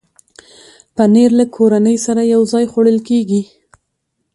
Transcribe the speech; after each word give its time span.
پنېر 0.95 1.31
له 1.39 1.45
کورنۍ 1.55 1.97
سره 2.05 2.21
یو 2.33 2.41
ځای 2.51 2.65
خوړل 2.71 2.97
کېږي. 3.09 3.41